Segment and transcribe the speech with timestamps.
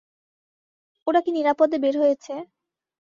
[1.07, 2.33] ওরা কি নিরাপদে বের হয়েছে?